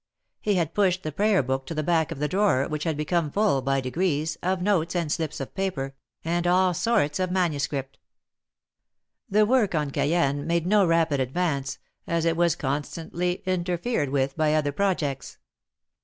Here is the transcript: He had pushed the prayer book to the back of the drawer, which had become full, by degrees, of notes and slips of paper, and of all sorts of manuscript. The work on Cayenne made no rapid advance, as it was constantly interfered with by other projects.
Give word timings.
He 0.39 0.55
had 0.55 0.73
pushed 0.73 1.03
the 1.03 1.11
prayer 1.11 1.43
book 1.43 1.67
to 1.67 1.75
the 1.75 1.83
back 1.83 2.11
of 2.11 2.17
the 2.17 2.27
drawer, 2.27 2.67
which 2.67 2.85
had 2.85 2.97
become 2.97 3.29
full, 3.29 3.61
by 3.61 3.79
degrees, 3.79 4.35
of 4.41 4.59
notes 4.59 4.95
and 4.95 5.11
slips 5.11 5.39
of 5.39 5.53
paper, 5.53 5.93
and 6.25 6.47
of 6.47 6.51
all 6.51 6.73
sorts 6.73 7.19
of 7.19 7.29
manuscript. 7.29 7.99
The 9.29 9.45
work 9.45 9.75
on 9.75 9.91
Cayenne 9.91 10.47
made 10.47 10.65
no 10.65 10.87
rapid 10.87 11.19
advance, 11.19 11.77
as 12.07 12.25
it 12.25 12.35
was 12.35 12.55
constantly 12.55 13.43
interfered 13.45 14.09
with 14.09 14.35
by 14.35 14.55
other 14.55 14.71
projects. 14.71 15.37